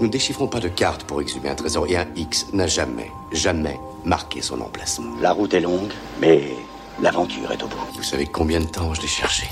[0.00, 3.10] Nous ne déchiffrons pas de cartes pour exhumer un trésor et un X n'a jamais,
[3.32, 5.14] jamais marqué son emplacement.
[5.20, 6.54] La route est longue, mais
[7.02, 7.76] l'aventure est au bout.
[7.96, 9.46] Vous savez combien de temps je l'ai cherché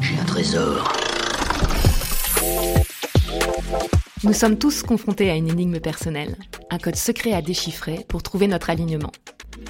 [0.00, 0.90] J'ai un trésor.
[4.24, 6.38] Nous sommes tous confrontés à une énigme personnelle,
[6.70, 9.12] un code secret à déchiffrer pour trouver notre alignement.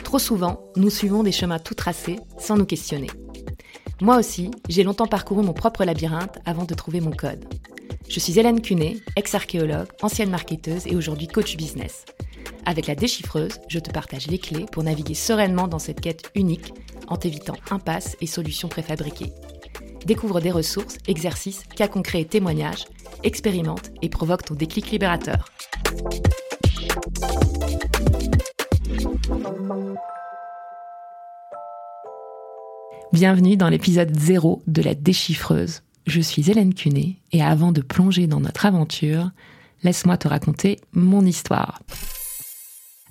[0.04, 3.10] Trop souvent, nous suivons des chemins tout tracés sans nous questionner.
[4.00, 7.44] Moi aussi, j'ai longtemps parcouru mon propre labyrinthe avant de trouver mon code.
[8.11, 12.04] Je suis Hélène Cunet, ex-archéologue, ancienne marketeuse et aujourd'hui coach business.
[12.66, 16.75] Avec la déchiffreuse, je te partage les clés pour naviguer sereinement dans cette quête unique
[17.07, 19.32] en t'évitant impasses et solutions préfabriquées.
[20.07, 22.86] Découvre des ressources, exercices, cas concrets et témoignages,
[23.22, 25.44] expérimente et provoque ton déclic libérateur.
[33.12, 35.83] Bienvenue dans l'épisode 0 de la déchiffreuse.
[36.11, 39.31] Je suis Hélène Cunet et avant de plonger dans notre aventure,
[39.84, 41.83] laisse-moi te raconter mon histoire.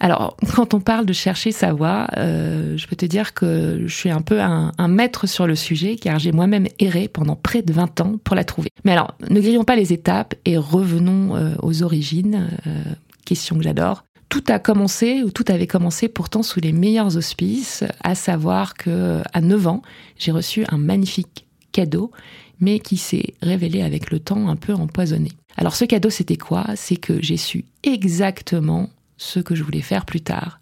[0.01, 3.95] Alors, quand on parle de chercher sa voie, euh, je peux te dire que je
[3.95, 7.71] suis un peu un, maître sur le sujet, car j'ai moi-même erré pendant près de
[7.71, 8.69] 20 ans pour la trouver.
[8.83, 12.83] Mais alors, ne grillons pas les étapes et revenons euh, aux origines, euh,
[13.25, 17.83] question que j'adore tout a commencé, ou tout avait commencé pourtant sous les meilleurs auspices,
[18.03, 19.81] à savoir que à 9 ans,
[20.19, 22.11] j'ai reçu un magnifique cadeau,
[22.59, 25.29] mais qui s'est révélé avec le temps un peu empoisonné.
[25.57, 26.65] Alors ce cadeau, c'était quoi?
[26.75, 30.59] C'est que j'ai su exactement ce que je voulais faire plus tard.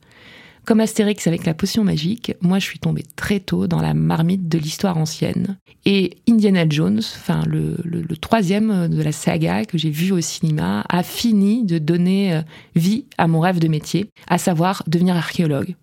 [0.67, 4.49] Comme Astérix avec la potion magique, moi je suis tombée très tôt dans la marmite
[4.49, 5.57] de l'histoire ancienne.
[5.85, 7.77] Et Indiana Jones, enfin le,
[8.19, 12.41] troisième de la saga que j'ai vu au cinéma, a fini de donner euh,
[12.75, 15.75] vie à mon rêve de métier, à savoir devenir archéologue.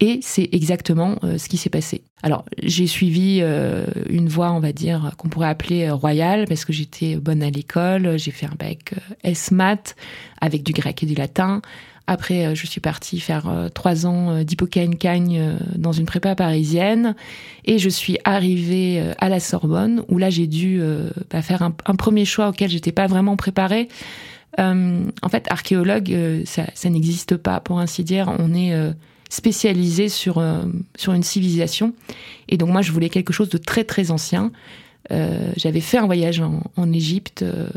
[0.00, 2.02] Et c'est exactement euh, ce qui s'est passé.
[2.22, 6.72] Alors, j'ai suivi euh, une voie, on va dire, qu'on pourrait appeler royale, parce que
[6.72, 9.96] j'étais bonne à l'école, j'ai fait un bac S-Math
[10.40, 11.62] avec du grec et du latin.
[12.08, 17.14] Après, euh, je suis partie faire euh, trois ans euh, d'hypocagne-cagne dans une prépa parisienne.
[17.66, 20.80] Et je suis arrivée à la Sorbonne, où là, j'ai dû
[21.30, 23.88] bah, faire un, premier choix auquel j'étais pas vraiment préparée.
[24.58, 28.34] en fait, archéologue, ça, ça n'existe pas, pour ainsi dire.
[28.38, 28.72] On est
[29.28, 30.42] spécialisé sur,
[30.96, 31.92] sur une civilisation.
[32.48, 34.52] Et donc, moi, je voulais quelque chose de très, très ancien.
[35.10, 37.68] Euh, j'avais fait un voyage en, Égypte euh,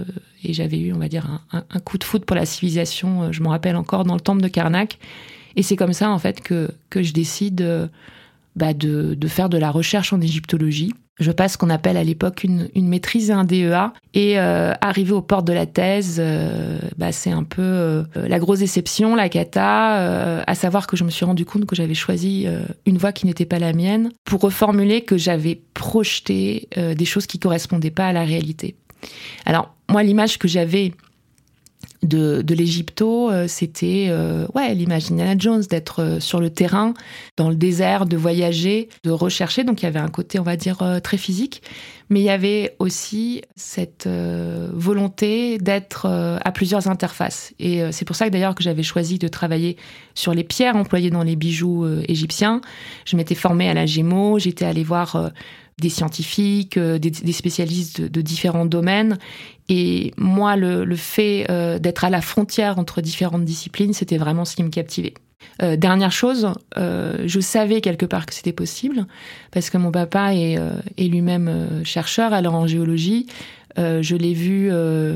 [0.43, 3.23] et j'avais eu, on va dire, un, coup de foot pour la civilisation.
[3.23, 4.97] Euh, je me rappelle encore dans le temple de Karnak.
[5.55, 7.89] Et c'est comme ça, en fait, que, que je décide
[8.55, 10.93] bah, de, faire de la recherche en égyptologie.
[11.19, 13.93] Je passe ce qu'on appelle à l'époque une, une, maîtrise et un DEA.
[14.13, 18.39] Et euh, arrivé aux portes de la thèse, euh, bah, c'est un peu euh, la
[18.39, 21.93] grosse déception, la cata, euh, à savoir que je me suis rendu compte que j'avais
[21.93, 22.47] choisi
[22.85, 27.39] une voie qui n'était pas la mienne, pour reformuler que j'avais projeté des choses qui
[27.39, 28.75] correspondaient pas à la réalité.
[29.45, 30.93] Alors moi, l'image que j'avais
[32.03, 34.75] de, de l'Égypto, euh, c'était euh, ouais
[35.37, 36.93] Jones d'être euh, sur le terrain,
[37.37, 39.63] dans le désert, de voyager, de rechercher.
[39.63, 41.61] Donc il y avait un côté, on va dire, très physique,
[42.09, 47.53] mais il y avait aussi cette volonté d'être à plusieurs interfaces.
[47.59, 49.77] Et c'est pour ça que d'ailleurs que j'avais choisi de travailler
[50.13, 52.61] sur les pierres employées dans les bijoux égyptiens.
[53.05, 55.31] Je m'étais formée à la Gémeaux, j'étais allée voir
[55.81, 59.17] des scientifiques, euh, des, spécialistes de, différents domaines.
[59.67, 64.55] Et moi, le, fait euh, d'être à la frontière entre différentes disciplines, c'était vraiment ce
[64.55, 65.13] qui me captivait.
[65.63, 69.07] Euh, dernière chose, je savais quelque part que c'était possible
[69.49, 70.57] parce que mon papa est,
[70.99, 73.25] lui-même chercheur, alors en géologie.
[73.77, 74.71] je l'ai vu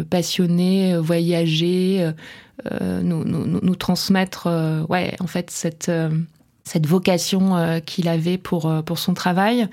[0.09, 2.09] passionné, voyager,
[3.03, 4.47] nous, nous, transmettre,
[4.89, 5.91] ouais, en fait cette
[6.63, 9.69] cette vocation qu'il avait pour pour son travail.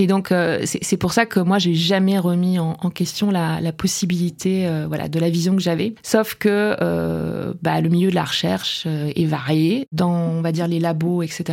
[0.00, 4.66] Et donc, euh, c'est pour ça que moi, j'ai jamais remis en, question la, possibilité,
[4.66, 5.94] euh, voilà, de la vision que j'avais.
[6.02, 9.88] Sauf que euh, bah, le milieu de la recherche est varié.
[9.92, 11.44] Dans, on va dire, les labos, etc.,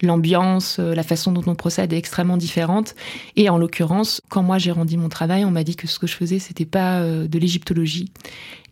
[0.00, 2.94] l'ambiance, la façon dont on procède est extrêmement différente.
[3.36, 6.06] Et en l'occurrence, quand moi j'ai rendu mon travail, on m'a dit que ce que
[6.06, 8.12] je faisais, c'était pas de l'égyptologie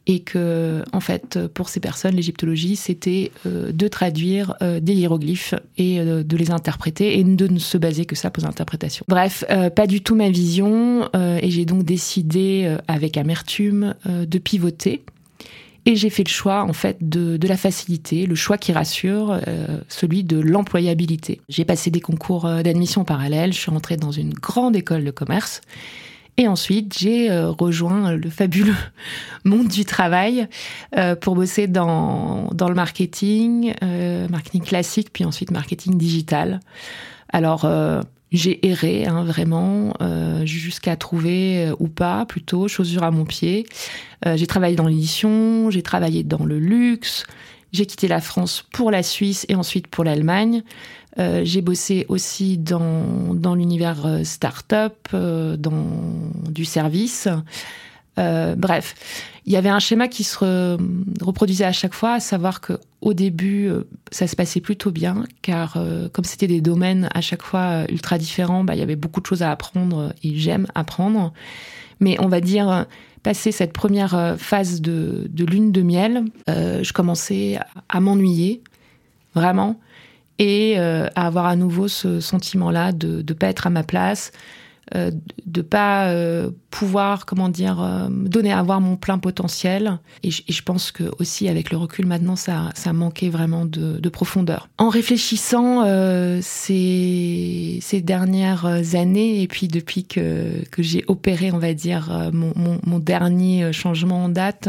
[0.07, 5.55] et que en fait pour ces personnes l'égyptologie c'était euh, de traduire euh, des hiéroglyphes
[5.77, 9.05] et euh, de les interpréter et de ne se baser que ça pour l'interprétation.
[9.09, 9.45] Bref,
[9.77, 15.03] pas du tout ma vision et j'ai donc décidé avec amertume de pivoter.
[15.87, 19.41] Et j'ai fait le choix en fait de, de, la facilité, le choix qui rassure,
[19.89, 21.41] celui de l'employabilité.
[21.49, 25.63] J'ai passé des concours d'admission parallèles, je suis rentrée dans une grande école de commerce
[26.41, 28.75] et ensuite, j'ai euh, rejoint le fabuleux
[29.45, 30.49] monde du travail
[30.97, 36.61] euh, pour bosser dans, dans le marketing, euh, marketing classique, puis ensuite marketing digital.
[37.29, 37.71] Alors,
[38.33, 39.95] j'ai erré hein, vraiment
[40.45, 43.67] jusqu'à trouver ou pas plutôt chaussures à mon pied.
[44.27, 47.25] J'ai travaillé dans l'édition, j'ai travaillé dans le luxe,
[47.73, 50.63] j'ai quitté la France pour la Suisse et ensuite pour l'Allemagne.
[51.17, 55.85] j'ai bossé aussi dans, dans l'univers start-up, dans
[56.49, 57.29] du service.
[58.19, 58.95] Euh, bref,
[59.47, 60.77] il y avait un schéma qui se
[61.25, 65.25] reproduisait à chaque fois, à savoir que au début, euh, ça se passait plutôt bien,
[65.43, 68.97] car euh, comme c'était des domaines à chaque fois ultra différents, bah, il y avait
[68.97, 71.33] beaucoup de choses à apprendre et j'aime apprendre.
[72.01, 72.87] Mais on va dire,
[73.23, 77.59] passer cette première phase de, lune de miel, je commençais
[77.89, 78.63] à, m'ennuyer,
[79.35, 79.79] vraiment,
[80.39, 84.33] et à avoir à nouveau ce sentiment-là de ne pas être à ma place,
[84.97, 85.13] euh,
[85.47, 90.01] de pas euh, pouvoir, comment dire, euh, donner à voir mon plein potentiel.
[90.25, 94.69] Et je, pense que aussi avec le recul maintenant, ça, ça manquait vraiment de, profondeur.
[94.79, 95.85] En réfléchissant
[96.43, 98.67] ces, ces dernières
[98.97, 102.53] années et puis depuis que, que j'ai opéré, on va dire, mon,
[102.85, 104.69] mon, dernier changement en date,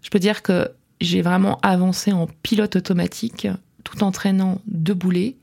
[0.00, 0.70] je peux dire que
[1.02, 3.46] j'ai vraiment avancé en pilote automatique
[3.84, 5.36] tout en traînant deux boulets,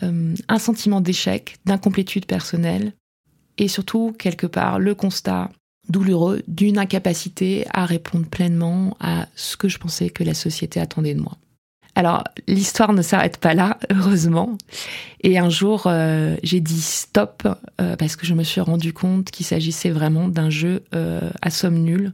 [0.00, 2.94] un sentiment d'échec, d'incomplétude personnelle,
[3.58, 5.50] et surtout, quelque part, le constat
[5.88, 11.14] douloureux d'une incapacité à répondre pleinement à ce que je pensais que la société attendait
[11.14, 11.36] de moi.
[11.94, 14.56] Alors, l'histoire ne s'arrête pas là, heureusement.
[15.22, 17.46] Et un jour, euh, j'ai dit stop
[17.80, 21.50] euh, parce que je me suis rendu compte qu'il s'agissait vraiment d'un jeu euh, à
[21.50, 22.12] somme nulle.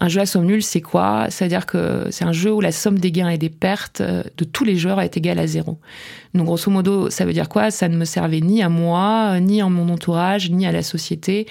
[0.00, 1.26] Un jeu à somme nulle, c'est quoi?
[1.28, 4.44] C'est-à-dire que c'est un jeu où la somme des gains et des pertes euh, de
[4.44, 5.78] tous les joueurs est égale à zéro.
[6.34, 7.72] Donc grosso modo, ça veut dire quoi?
[7.72, 11.48] Ça ne me servait ni à moi, ni à mon entourage, ni à la société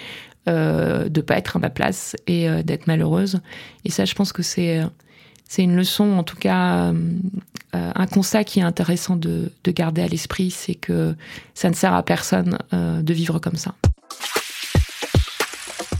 [0.47, 3.41] euh, de pas être à ma place et euh, d'être malheureuse.
[3.83, 4.81] Et ça, je pense que c'est
[5.49, 6.91] c'est une leçon, en tout cas,
[7.71, 11.15] un constat qui est intéressant de, de garder à l'esprit, c'est que
[11.53, 13.73] ça ne sert à personne de vivre comme ça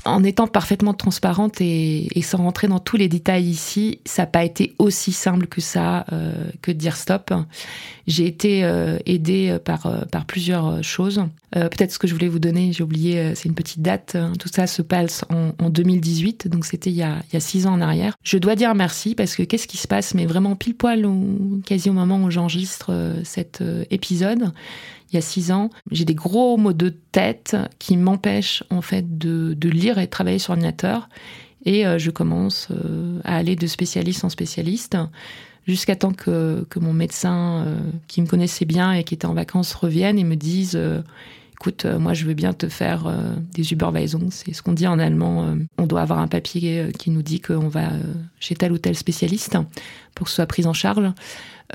[0.08, 4.44] en étant parfaitement transparente et, sans rentrer dans tous les détails ici, ça n'a pas
[4.44, 6.32] été aussi simple que ça, euh,
[6.62, 7.34] que de dire stop.
[8.08, 11.24] J'ai été euh, aidée par, euh, par plusieurs choses.
[11.52, 14.16] Peut-être ce que je voulais vous donner, j'ai oublié, c'est une petite date.
[14.16, 14.34] Hein.
[14.38, 18.16] Tout ça se passe en, 2018, donc c'était il, y a, six ans en arrière.
[18.22, 21.08] Je dois dire merci parce que qu'est-ce qui se passe Mais vraiment pile poil,
[21.66, 24.52] quasi au moment où j'enregistre cet épisode,
[25.12, 29.18] il y a six ans, j'ai des gros maux de tête qui m'empêchent en fait
[29.18, 31.10] de, lire et de travailler sur ordinateur.
[31.66, 34.98] Et euh, je commence euh, à aller de spécialiste en spécialiste
[35.68, 39.74] jusqu'à temps que, mon médecin, euh, qui me connaissait bien et qui était en vacances,
[39.74, 40.80] revienne et me dise
[41.54, 43.12] écoute, moi je veux bien te faire
[43.54, 45.56] des Überweisungen, c'est ce qu'on dit en allemand.
[45.80, 47.90] on doit avoir un papier qui nous dit qu'on va
[48.40, 49.58] chez tel ou tel spécialiste
[50.14, 51.12] pour que ce soit pris en charge.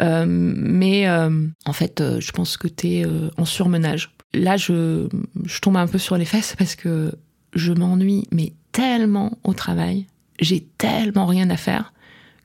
[0.00, 3.06] Euh, mais euh, en fait, euh, je pense que tu es
[3.36, 4.10] en surmenage.
[4.34, 5.08] Là, je,
[5.44, 7.12] je tombe un peu sur les fesses parce que
[7.54, 10.06] je m'ennuie, mais tellement au travail,
[10.40, 11.92] j'ai tellement rien à faire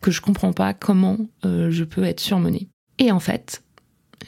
[0.01, 2.67] que je comprends pas comment je peux être surmenée.
[2.99, 3.63] Et en fait,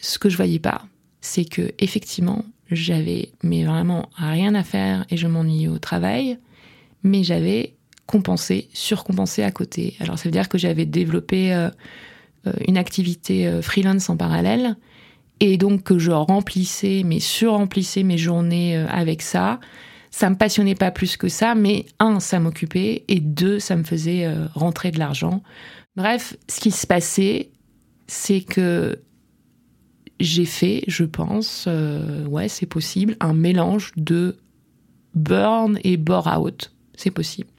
[0.02, 0.86] ce que je voyais pas,
[1.22, 6.38] c'est que effectivement, j'avais mais vraiment rien à faire et je m'ennuyais au travail,
[7.04, 7.76] mais j'avais
[8.06, 9.96] compensé, surcompensé à côté.
[10.00, 11.54] Alors ça veut dire que j'avais développé
[12.48, 14.78] euh, une activité euh, freelance en parallèle
[15.42, 19.60] et donc que je remplissais, mais surremplissais mes journées euh, avec ça.
[20.12, 23.84] Ça me passionnait pas plus que ça, mais un, ça m'occupait et deux, ça me
[23.84, 25.44] faisait rentrer de l'argent.
[25.96, 27.52] Bref, ce qui se passait,
[28.08, 29.00] c'est que
[30.20, 31.68] j'ai fait, je pense,
[32.28, 34.38] ouais, c'est possible, un mélange de
[35.14, 36.72] burn et bore out.
[36.96, 37.50] C'est possible.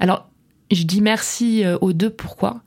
[0.00, 0.28] Alors,
[0.70, 2.10] je dis merci aux deux.
[2.10, 2.62] Pourquoi?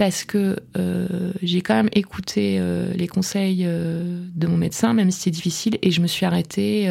[0.00, 5.10] Parce que euh, j'ai quand même écouté euh, les conseils euh, de mon médecin, même
[5.10, 6.88] si c'est difficile, et je me suis arrêtée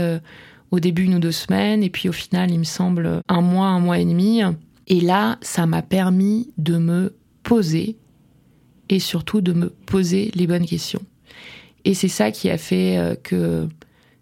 [0.72, 3.68] au début une ou deux semaines, et puis au final, il me semble un mois,
[3.68, 4.42] un mois et demi.
[4.88, 7.98] Et là, ça m'a permis de me poser,
[8.90, 11.02] et surtout de me poser les bonnes questions.
[11.86, 13.68] Et c'est ça qui a fait que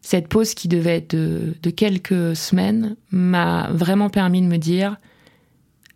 [0.01, 4.97] cette pause qui devait être de quelques semaines m'a vraiment permis de me dire,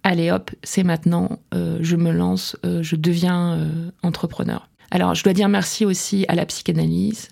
[0.04, 4.68] allez hop, c'est maintenant, euh, je me lance, euh, je deviens euh, entrepreneur.
[4.90, 7.30] Alors, je dois dire merci aussi à la psychanalyse,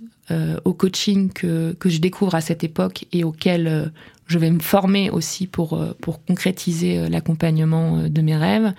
[0.65, 3.91] au coaching que, que je découvre à cette époque et auquel
[4.27, 8.73] je vais me former aussi pour, pour concrétiser l'accompagnement de mes rêves.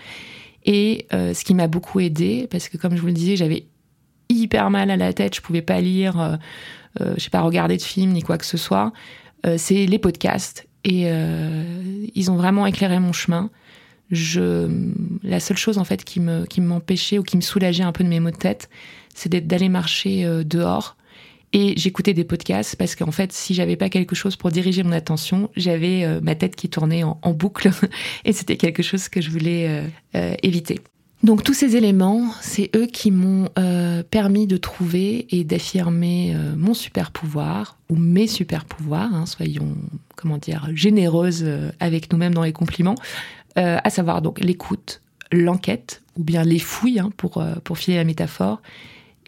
[0.64, 3.64] Et ce qui m'a beaucoup aidé, parce que comme je vous le disais, j'avais
[4.28, 6.38] hyper mal à la tête, je pouvais pas lire,
[7.00, 8.92] je sais pas, regarder de films ni quoi que ce soit,
[9.56, 10.68] c'est les podcasts.
[10.84, 11.10] Et
[12.14, 13.50] ils ont vraiment éclairé mon chemin
[14.10, 14.68] je,
[15.22, 18.04] la seule chose en fait qui me qui m'empêchait ou qui me soulageait un peu
[18.04, 18.68] de mes maux de tête,
[19.14, 20.96] c'est d'aller marcher euh, dehors
[21.52, 24.92] Et j'écoutais des podcasts parce qu'en fait, si j'avais pas quelque chose pour diriger mon
[24.92, 27.70] attention, j'avais euh, ma tête qui tournait en, boucle
[28.24, 30.78] et c'était quelque chose que je voulais euh, euh, éviter.
[31.24, 33.50] Donc tous ces éléments, c'est eux qui m'ont
[34.10, 39.76] permis de trouver et d'affirmer mon super pouvoir ou mes super pouvoirs, hein, soyons
[40.16, 41.44] comment dire généreuses
[41.78, 42.94] avec nous-mêmes dans les compliments,
[43.54, 48.62] à savoir donc l'écoute, l'enquête ou bien les fouilles hein, pour pour filer la métaphore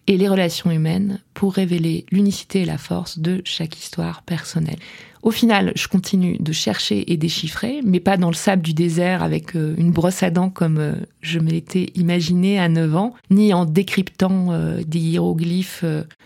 [0.06, 4.78] et les relations humaines pour révéler l'unicité et la force de chaque histoire personnelle.
[5.22, 9.22] Au final, je continue de chercher et déchiffrer, mais pas dans le sable du désert
[9.22, 13.54] avec euh, une brosse à dents comme euh, je m'étais imaginé à 9 ans, ni
[13.54, 15.84] en décryptant euh, des hiéroglyphes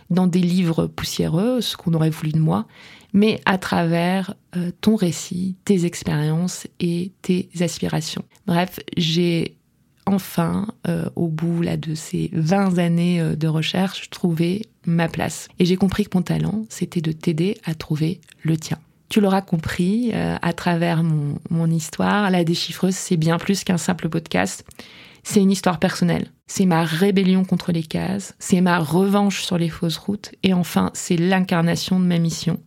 [0.08, 2.66] dans des livres poussiéreux, ce qu'on aurait voulu de moi,
[3.12, 4.34] mais à travers
[4.80, 8.24] ton récit, tes expériences et tes aspirations.
[8.46, 9.56] Bref, j'ai
[10.06, 15.48] enfin, euh, au bout de ces 20 années euh, de recherche, trouver ma place.
[15.58, 18.78] Et j'ai compris que mon talent, c'était de t'aider à trouver le tien.
[19.08, 23.78] Tu l'auras compris euh, à travers mon, mon histoire, La déchiffreuse, c'est bien plus qu'un
[23.78, 24.64] simple podcast.
[25.22, 26.30] C'est une histoire personnelle.
[26.46, 30.92] C'est ma rébellion contre les cases, c'est ma revanche sur les fausses routes, et enfin,
[30.94, 32.60] c'est l'incarnation de ma mission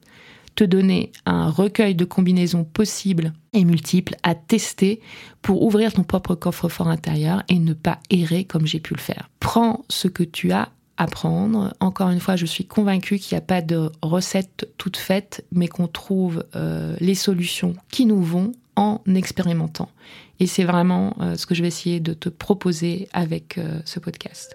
[0.56, 5.02] te donner un recueil de combinaisons possibles et multiples à tester
[5.42, 9.30] pour ouvrir ton propre coffre-fort intérieur et ne pas errer comme j'ai pu le faire.
[9.40, 11.74] Prends ce que tu as à prendre.
[11.80, 15.68] Encore une fois, je suis convaincue qu'il n'y a pas de recette toute faite, mais
[15.68, 19.90] qu'on trouve euh, les solutions qui nous vont en expérimentant.
[20.40, 24.00] Et c'est vraiment euh, ce que je vais essayer de te proposer avec euh, ce
[24.00, 24.54] podcast.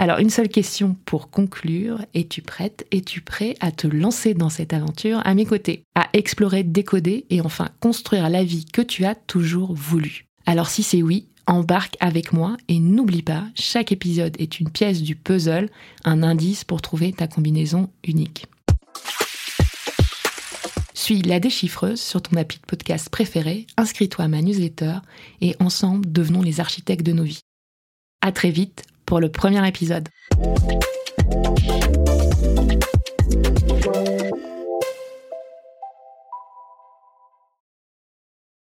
[0.00, 2.06] Alors, une seule question pour conclure.
[2.14, 2.86] Es-tu prête?
[2.90, 5.82] Es-tu prêt à te lancer dans cette aventure à mes côtés?
[5.94, 10.82] À explorer, décoder et enfin construire la vie que tu as toujours voulu Alors, si
[10.82, 15.68] c'est oui, embarque avec moi et n'oublie pas, chaque épisode est une pièce du puzzle,
[16.06, 18.46] un indice pour trouver ta combinaison unique.
[20.94, 25.00] Suis la déchiffreuse sur ton appli de podcast préféré, inscris-toi à ma newsletter
[25.42, 27.42] et ensemble devenons les architectes de nos vies.
[28.22, 30.08] À très vite pour le premier épisode.